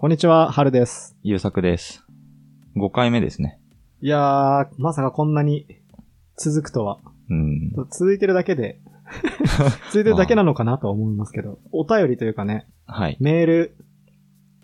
[0.00, 1.14] こんにちは、はるです。
[1.22, 2.06] ゆうさくです。
[2.74, 3.60] 5回目ですね。
[4.00, 5.66] いやー、まさかこんなに
[6.38, 7.00] 続くとは。
[7.28, 7.72] うん。
[7.90, 8.80] 続いてるだけで、
[9.92, 13.18] 続いてるだけなのかなとは思いますけど、お便りというかね、はい。
[13.20, 13.76] メール、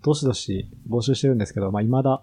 [0.03, 2.23] どしどし募集してるんですけど、まあ、未だ、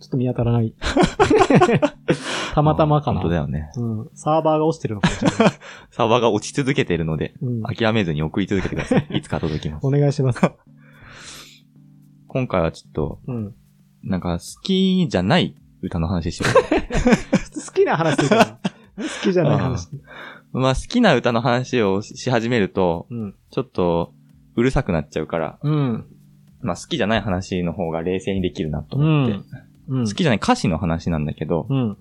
[0.00, 0.72] ちょっと見当たらない。
[2.54, 3.20] たまたまかな。
[3.20, 3.70] 本当だよね。
[3.76, 4.10] うん。
[4.14, 5.36] サーバーが落ちてるのかもしれない。
[5.92, 7.62] サーバーが落ち続けてるので、うん。
[7.64, 9.18] 諦めずに送り続けてください。
[9.18, 9.86] いつか届きます。
[9.86, 10.40] お願いします。
[12.32, 13.54] 今回はちょっと、うん。
[14.04, 16.46] なんか好きじゃない歌の話しよ
[17.66, 18.58] 好きな話というか、
[18.96, 19.88] 好きじゃない話。
[20.52, 20.58] う。
[20.58, 23.34] まあ好きな歌の話をし始めると、うん。
[23.50, 24.14] ちょっと、
[24.54, 26.06] うるさくなっちゃうから、うん。
[26.62, 29.34] まあ好きじゃない話の方が冷静にできるなとう思って。
[29.34, 29.44] ん。
[29.88, 30.06] うん。
[30.06, 31.96] 好きじゃない歌詞の話なんだけど、うん。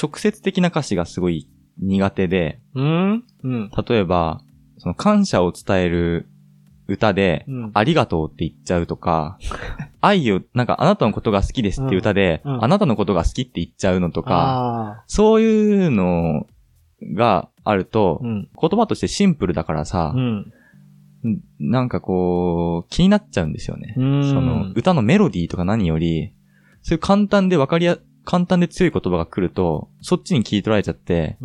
[0.00, 3.24] 直接的な歌詞がすごい苦手で、うん。
[3.42, 3.70] うん。
[3.88, 4.42] 例えば、
[4.76, 6.28] その感謝を伝える
[6.90, 7.70] 歌で、うん。
[7.72, 9.38] ありがとうって言っちゃうとか、
[10.02, 16.46] 愛を、なんかあなたのことが好きですっていう歌で、うんうんあなたのことが好きって言っちゃうのとか、あそういうの
[17.14, 18.48] があるとー。、うん。
[18.60, 20.52] 言葉としてシンプルだからさう、ん。
[21.58, 23.94] なんかこう、気になっちゃうんですよね。
[23.96, 26.32] うんその、歌のメロディーとか何より、
[26.82, 31.36] そういう簡単でわかりや、簡単で強い言葉が来ると、そっちに聞い取られちゃって。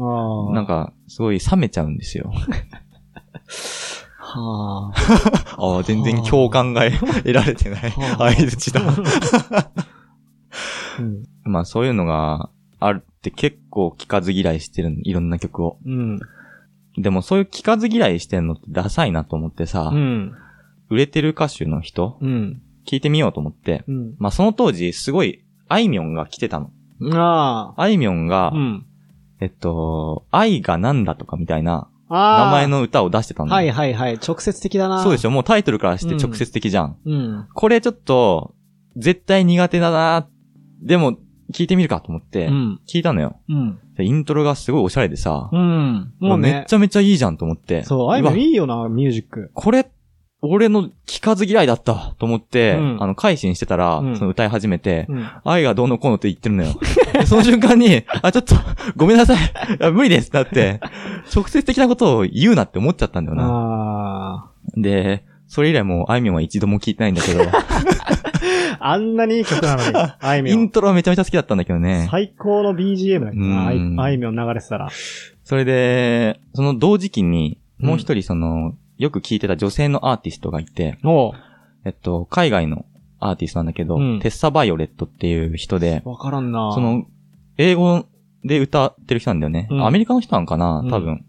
[0.54, 2.32] なん、か、すごい冷めちゃうんですよ。
[4.40, 5.56] はあ。
[5.58, 8.82] ああ、全然共感が得られてないはあ相槌だ。
[11.00, 11.24] うん。
[11.44, 15.78] まあそういうのがあるって結構聞かず嫌いしてるのいろんな曲を。
[15.86, 16.20] うん。
[16.98, 20.34] でもそういう聞かず嫌いしてんのってダサいなと思ってさ、うん。
[20.90, 22.62] 売れてる歌手の人、うん。
[22.88, 24.16] 聞いてみようと思って、うん。
[24.18, 26.72] まあその当時すごい、あいみょんが来てたの。
[27.14, 27.82] ああ。
[27.82, 28.86] あいみょんが、うん。
[29.42, 31.90] えっと、愛がなんだとかみたいな。
[32.10, 33.54] 名前の歌を出してたの。
[33.54, 34.20] はいはいはい。
[34.26, 35.02] 直接的だな。
[35.04, 35.32] そうでしょ？
[35.32, 36.98] もうタイトルからして直接的じゃん。
[37.06, 37.48] うん。
[37.54, 38.54] これちょっと、
[38.96, 40.28] 絶対苦手だな
[40.82, 41.18] でも、
[41.54, 42.80] 聞いてみるかと思ってう、ん。
[42.88, 43.40] 聞いたのよ。
[43.50, 43.80] うん。
[43.96, 46.14] でイントロがすごいオシャレでさ、うん。
[46.20, 46.74] もうねめっち。
[46.74, 47.84] ゃめちゃいいじゃんと思って。
[47.84, 49.52] そう、あいみょんわいいよな、ミュージック。
[49.54, 49.90] これ、
[50.48, 55.28] 俺の聞かず嫌いだったと思って、うんあの、改心してたら、うんその歌い始めて、うん。
[55.44, 56.74] 愛がどうのこうのって言ってるのよ。
[57.14, 58.56] で その瞬間に、あ、ちょっと、
[58.96, 59.38] ごめんなさい。
[59.82, 60.80] あ無理ですってなって、
[61.34, 63.46] 直接的なことを言うなって思っちゃったんだよな。
[63.46, 64.46] あ
[64.78, 67.52] で、それ以来もう、あいみょんは一度も聞いてないんだけど、あ。
[68.80, 70.60] あんなにいい曲なのに、 あいみょん。
[70.60, 72.08] イントロはめちゃめちゃ好きだったんだけどね。
[72.12, 74.90] 最高の BGM だけあいみょん流れてたら。
[75.44, 81.34] それで、その同時期に、もう一人その、よく聞いてた女性のアーティストがいて、おう
[81.86, 82.86] えっと、海外の
[83.20, 87.06] アーティストなんだけど、うんテッサ・バイオレットっていう人で、わからんなそ、の、
[87.58, 88.06] 英語
[88.44, 89.68] で歌ってる人なんだよね。
[89.72, 91.26] うんアメリカの人なんかなうん多分。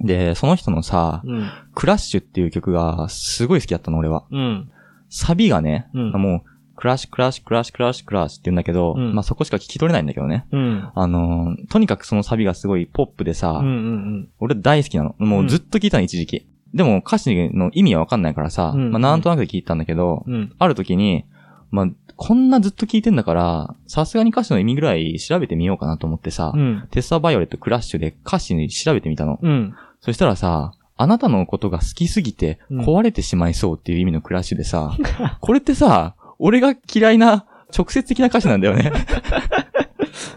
[0.00, 1.50] で、その人のさ、うん。
[1.74, 4.24] クラッシュっていう曲がすごい好きだったの、俺は。
[4.30, 4.70] うん。
[5.10, 10.46] サビがね、うんもう、クラッシュ、クラッシュ、クラッシュ、クラッシュ、クラッシュって言うんだけど、うんまあそこしか聞き取れないんだけどね。
[10.52, 10.88] うん。
[10.94, 15.14] あのーとにかくそのサビがすごいポップでさ、うんうん俺大好きなの。
[15.18, 16.46] もうずっと聞いたの、一時期。
[16.74, 20.34] でも歌詞の意味はわかんないからさ、うんまあなんとなくで聞いたんだけど、うん。
[20.34, 20.52] うん。
[20.58, 21.24] ある時に、
[21.70, 21.86] まあ、
[22.16, 26.88] こんなずっと聞いてんだから、さすがに歌詞の意味ぐらい調べてみようかなと思ってさ、うん。
[26.90, 29.38] テッサ・バイオレット・クラッシュで歌詞に調べてみたの。
[29.42, 29.74] うん。
[30.00, 34.96] そしたらさ、あなたのことが好きすぎてうん壊れてしまいそうっていう意味のクラッシュでさ、
[35.40, 38.92] これってさ、俺が嫌いな直接的な歌詞なんだよね。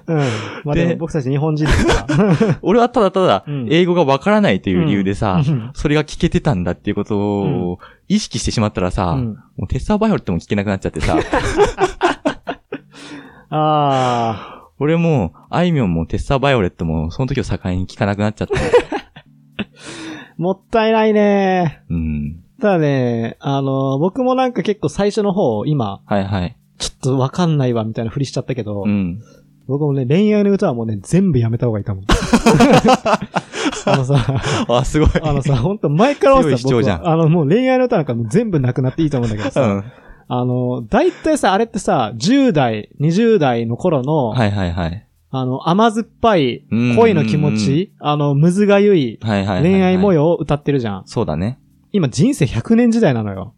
[0.08, 0.18] うん。
[0.64, 2.60] まあででも僕たち日本人ですから。
[2.64, 9.26] 俺はただただうん英語がわからないという理由でさ、うんそれが聞けてたんだっていうことを意識してしまったらさ、うん
[9.58, 11.18] もうテッサ・バイオレットも聞けなくなっちゃってさ、
[13.50, 18.54] あ俺も、あいみょんもテッサ・バイオレットもその時を境に聞かなくなっちゃって。
[18.56, 18.60] あ。
[20.38, 21.84] もったいないね。
[21.90, 22.44] うん。
[22.60, 26.58] ただね、あの、僕もなんか結構最初の方、今、はいはい。
[26.80, 29.22] ちょっとわかんないわ、みたいなふりしちゃったけど、うん。
[29.68, 32.06] 僕もね、恋愛の歌はもうね、全部やめた方がいいと思う。
[33.86, 35.10] あのさ、あ、すごい。
[35.22, 39.84] あのさ、ほんと前から思ってたあの、もう恋愛の歌なんかもう全部なくなっていいと思うんだけどさ、うん。
[40.28, 45.08] あの、大体さ、あれってさ、10代、20代の頃の、はいはいはい。
[45.30, 49.20] あの、甘酸っぱいうん恋の気持ち、あの、むずがゆい。
[49.22, 51.04] 恋愛模様を歌ってるじゃん。
[51.06, 51.60] そうだね。
[51.92, 53.54] 今人生100年時代なのよ。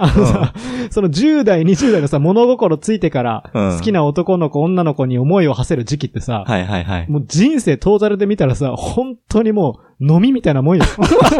[0.00, 0.54] あのさ、
[0.90, 7.08] その10代、20代のさ、物心ついてから、うん好きな男の子、女の子に思いを馳せる時期ってさ、はいはいはい。
[7.08, 10.84] もう人生トータルで見たらさ、本当にもう飲みみたいなもんよ。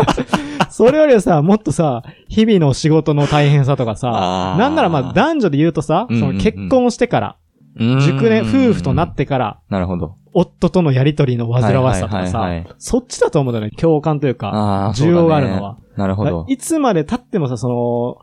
[0.70, 7.36] それよりはさ、もっとさ、日々の仕事の大変さとかさなんならまあ男女で言うとさ、その結婚してから、
[7.76, 9.14] 熟年、夫婦となっ。
[9.14, 10.16] てから、なるほど。
[10.32, 12.48] 夫とのやりとりの煩わしさとかさ
[12.78, 15.78] そっちだと思うんだよね、共感というか、需要があるのは。
[15.96, 16.46] なるほど。
[16.48, 18.18] いつまで経ってもさ、その、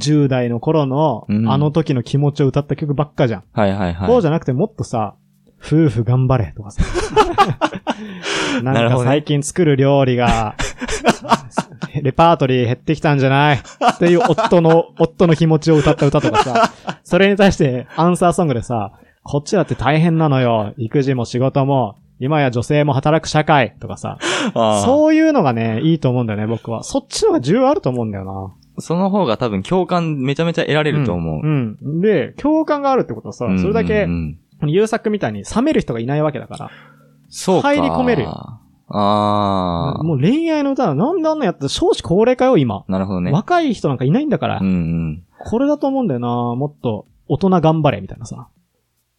[0.00, 3.44] 10代の頃のうんあの時の気持ちを歌った曲ばっかじゃん。
[3.52, 4.08] はいはいはい。
[4.08, 5.14] そうじゃなくてもっとさ、
[5.62, 6.82] 夫婦頑張れとかさ。
[8.62, 10.54] な なんるほどねか最近作る料理が、
[12.02, 13.58] レパートリー減ってきたんじゃない？
[13.58, 16.70] っていう夫の、夫の気持ちを歌った歌とかさ、
[17.04, 18.92] それに対してアンサーソングでさ、
[19.22, 20.72] こっちだって大変なのよ。
[20.78, 24.18] 育児も仕事も、今や女性も働く社会とかさ、
[24.54, 26.82] あーそういうのがね、いいと思うんだよね、僕は。
[26.84, 28.54] そっちの方が重要あると思うんだよな。
[28.80, 31.40] その方が多分共感めちゃめちゃ得られると思う。
[31.42, 31.78] うん。
[31.80, 34.08] うんで、共感があるってことはさ、それだけ
[34.66, 36.70] 優作みたいに冷める人がいないわけだから。
[37.28, 37.68] そうか。
[37.74, 38.30] 入り込めるよ
[38.92, 40.02] ああ。
[40.02, 42.84] もう恋愛の歌はなんであんなやって少子高齢化よ、今。
[42.88, 43.30] なるほどね。
[43.30, 44.58] 若い人なんかいないんだから。
[44.60, 45.24] うんうん。
[45.38, 48.48] これだと思うんだよなもっと、大人頑張れ、みたいなさ。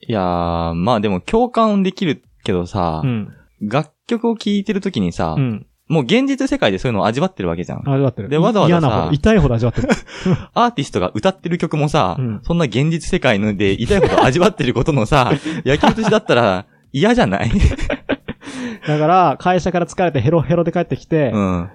[0.02, 3.30] いやー、まあでも共感できるけどさう、ん。
[3.62, 5.68] 楽曲を聴いてるときにさう、ん。
[5.92, 7.80] もう現実世界でそういうのを味わってるわけじゃん。
[7.90, 8.30] 味わってる。
[8.30, 9.90] でわざわざさ嫌な痛いほど味わってる。
[10.54, 15.32] アーティストが歌ってる曲もさ、うんそんな現実世界ので痛いほど味わってることのさ、
[15.66, 17.52] 焼き落としだったら嫌じゃない？
[18.88, 21.70] だから、会社から疲れてヘロヘロで帰ってきて、うん。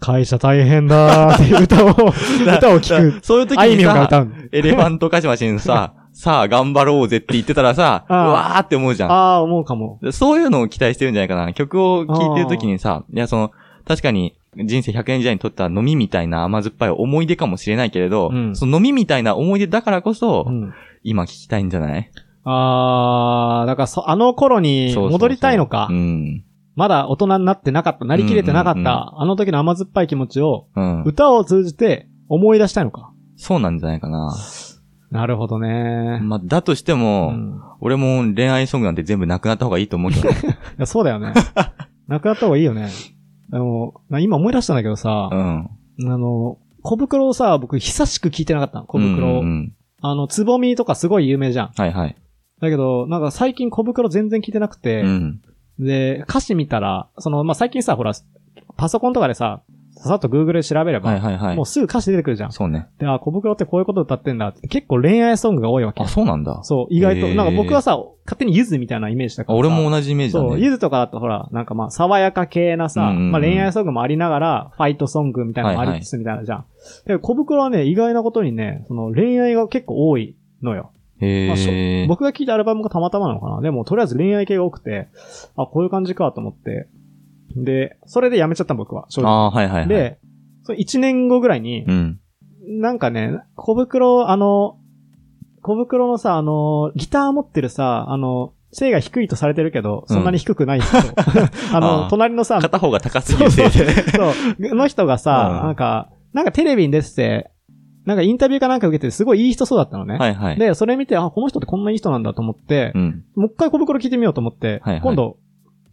[0.00, 3.24] 会社大変だーっていう歌を、歌を聞く。
[3.24, 4.26] そういう時にさ。
[4.50, 9.10] エレファントカシマシンさ、さあ頑張ろうぜって言ってたらさ、うわーって思うじゃん。
[9.10, 9.98] ああ、思うかも。
[10.12, 11.52] そういうのを期待してるんじゃないかな。
[11.54, 13.50] 曲を聴いてるときにさ、いや、その、
[13.86, 20.74] 確かに、人生100年時代にとった飲みみたいな甘酸っぱい思い出かもしれないけれど、うんその飲みみたいな思い出だからこそ、うん。
[21.02, 22.10] 今聞きたいんじゃない？
[22.44, 25.88] ああ、だからそ、あの頃にそうそうそう戻りたいのか？
[25.90, 26.44] うん。
[26.76, 31.02] まだ大人になってなかった、なりきれてなかった、うんうんうんあの時の甘酸っぱい気持ちを、うん。
[31.04, 33.10] 歌を通じて思い出したいのか？
[33.36, 34.36] そうなんじゃないかな。
[35.12, 36.20] なるほどね。
[36.22, 40.36] まあ、だとしても、うん俺も恋愛ソングなんて全部なくなった方がいいと思うけどね。
[40.78, 41.32] いやそうだよね。
[42.06, 42.90] なくなった方がいいよね。
[43.50, 45.68] でも、な今思い出したんだけどさ、うん。
[46.12, 49.40] あの、小袋をさ、僕久しく聞いてなかったの、小袋を。
[49.40, 49.72] うんうん
[50.04, 51.70] あの、つぼみとかすごい有名じゃん。
[51.76, 52.16] はいはい。
[52.60, 55.40] だけど、なんか最近小袋全然聞いてなくて、うん。
[55.78, 58.12] で、歌詞見たら、その、まあ、最近さ、ほら、
[58.76, 59.62] パソコンとかでさ、
[59.94, 61.66] ささっと Google で調べれば、はいはいはいもう。
[61.66, 62.52] すぐ歌詞出てくるじゃん。
[62.52, 62.88] そうね。
[62.98, 66.08] で、あ、小袋ってこういうこと歌ってんだって、結構恋愛ソングが多いわけあ、。
[66.08, 66.60] そうなんだ。
[66.64, 67.28] そう、意外と。
[67.28, 70.62] なんか僕はさ、勝手にゆずみたいなイメージだから俺も同じイメージだそう、ね。
[70.62, 76.64] ゆずとかだとほら、なんかまあ、爽やか系なさ、うんうんうんまあ恋愛ソングもありながら、ファイトソングみたいなのもありつつみたいなじゃん。
[77.06, 80.92] で、小袋はね、意外なことにね、その恋愛が結構多いのよ。
[81.20, 82.06] まあ。
[82.08, 83.60] 僕が聴いたアルバムがたまたまなのかな。
[83.60, 85.08] でも、とりあえず恋愛系が多くて、
[85.56, 86.88] あ、こういう感じかと思って。
[87.56, 89.30] で、それでやめちゃったの僕は、正直。
[89.30, 90.18] ああー、はいはいはい。、で、
[90.64, 92.20] その1年後ぐらいに、うん。
[92.80, 94.78] なんかね、小袋、あの、
[95.62, 100.96] 小袋のさ、あの、ギター持ってるさ、あの、背が低いとされてるけど、そんなに低くない人。
[100.96, 101.02] あ
[101.76, 103.92] あの、ー隣のさ、片方が高すぎるせいで。
[104.12, 107.50] そう、の人がさ、うんなんか、なんかテレビに出てて、
[108.06, 110.16] なんかインタビューかなんか受けてすごいいい人そうだったのね。
[110.18, 110.58] はいはい。
[110.58, 113.24] で、それ見て、あ、この人ってこんないい人なんだと思ってう、ん。
[113.36, 115.36] もう一回小袋聞いてみようと思って、はいはい今度、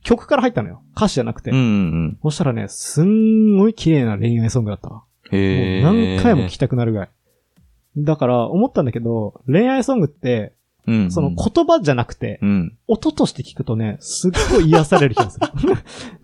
[0.03, 0.81] 曲から入ったのよ。
[0.95, 1.51] 歌詞じゃなくて。
[1.51, 1.67] うんうんう
[2.07, 2.19] ん。
[2.23, 4.95] そしたらね、すんごい綺麗な恋愛ソングだったわ。
[4.95, 5.35] もう。
[5.35, 7.09] 何回も聴きたくなるぐらい。
[7.97, 10.53] だから、思ったんだけど、恋愛ソングって、
[10.87, 11.11] うんうん。
[11.11, 12.77] その言葉じゃなくて、うん。
[12.87, 15.47] 音として聞くとね、すっごい癒される気がする。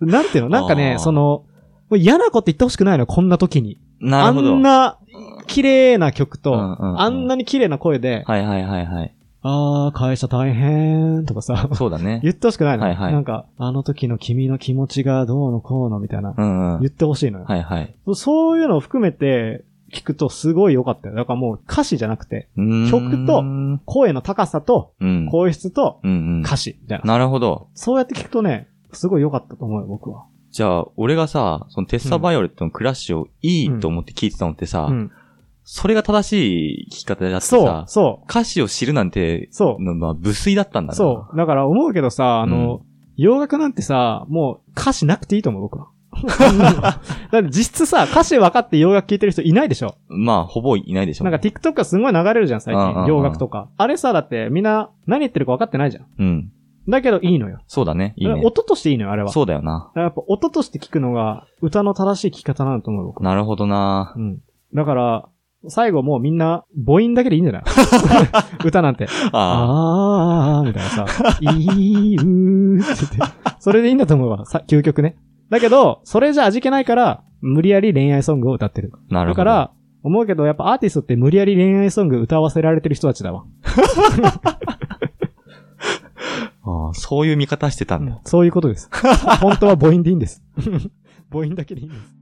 [0.00, 0.48] なんていうの？
[0.48, 1.44] なんかあね、ーその、
[1.88, 3.78] もう嫌なこと言ってほしくないのよこんな時に。
[4.02, 4.56] あなるほど。
[4.56, 4.98] んな、
[5.46, 9.15] 綺麗な曲と、あんなに綺麗な声で、はいはいはいはい。
[9.48, 12.20] あー、会社大変とかさ、そうだね。
[12.24, 12.84] 言ってほしくないの。
[12.84, 16.80] はいはいなんか、あの時の君の気持ちがどうのこうのみたいな、うんうん。
[16.80, 17.44] 言ってほしいのよ。
[17.46, 17.94] はいはい。
[18.14, 21.14] そういうのを含めて聞くとすごい良かったよ。
[21.14, 22.48] だからもう歌詞じゃなくて、
[22.90, 23.44] 曲と
[23.84, 25.28] 声の高さと、うん。
[25.30, 26.40] 声質とうんうん。
[26.40, 27.04] 歌詞みたいな。
[27.12, 27.68] なるほど。
[27.74, 30.24] そうやって聞くとね、すごい良かったと思うよ、僕は。
[30.50, 35.10] じゃあ、俺がさ、そのテッサバイオレットのクラッシュをいいと思って聞いてたのってさ、うん。
[35.68, 39.82] それが正しい聞き方であってそうさ、、そ歌詞を知るなんて、う、そう。
[39.82, 40.94] のまあ、無粋だったんだな。
[40.94, 41.36] そう。
[41.36, 42.82] だから思うけどさ、あの、
[43.16, 45.88] 洋楽なんてさ、もう歌詞なくていいと思う、僕は。
[47.32, 51.24] だって実質さ、歌詞分かって洋楽聴いてる人いないでしょまあ、ほぼいないでしょ。
[51.24, 53.06] なんか TikTok がすごい流れるじゃん、最近。
[53.06, 53.68] 洋楽とか。
[53.76, 56.06] あれさ、だってみんな何言ってるか分かってないじゃん。
[56.16, 56.52] うん。
[56.88, 57.58] だけどいいのよ。
[57.66, 58.14] そうだね。
[58.16, 58.40] いいね。
[58.44, 59.30] 音としていいのよ、あれは。
[59.30, 59.90] そうだよな。
[59.96, 63.24] やっぱ音として聞くのが歌の正しい聞き方なんだと思う、僕。
[63.24, 64.14] なるほどな。
[64.16, 64.38] うん。
[64.72, 65.28] だから、
[65.68, 67.62] 最後もうみんな母音だけでいいんじゃない？
[68.64, 69.06] 歌なんて。
[69.32, 71.06] ああーみたいなさ、
[71.40, 73.34] いーうーって言って。
[73.58, 74.44] それでいいんだと思うわ。
[74.46, 75.16] さ、究極ね。
[75.50, 78.92] だけど、それじゃ味気ないから、無理やり恋愛ソングを歌ってる。
[78.94, 79.14] あ。
[79.14, 79.44] なるほど。
[79.44, 79.70] だから、
[80.02, 83.44] 思うけど、やっぱアーティストって無理やり恋愛ソング歌わせられてる人たちだわ。
[86.68, 88.20] ああそういう見方してたんだ。
[88.24, 88.90] そういうことです。
[89.40, 90.42] 本当は母音でいいんです。
[91.30, 92.14] 母音だけでいいんです。